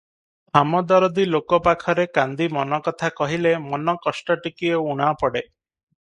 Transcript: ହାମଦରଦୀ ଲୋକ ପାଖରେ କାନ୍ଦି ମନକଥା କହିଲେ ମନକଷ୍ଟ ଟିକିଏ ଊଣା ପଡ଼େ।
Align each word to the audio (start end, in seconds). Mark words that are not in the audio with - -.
ହାମଦରଦୀ 0.57 1.25
ଲୋକ 1.33 1.59
ପାଖରେ 1.67 2.05
କାନ୍ଦି 2.19 2.47
ମନକଥା 2.55 3.11
କହିଲେ 3.21 3.53
ମନକଷ୍ଟ 3.67 4.39
ଟିକିଏ 4.47 4.85
ଊଣା 4.95 5.13
ପଡ଼େ। 5.25 5.45